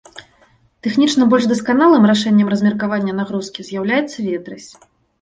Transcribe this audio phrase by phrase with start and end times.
[0.87, 4.69] Тэхнічна больш дасканалым рашэннем размеркавання нагрузкі з'яўляецца ветразь.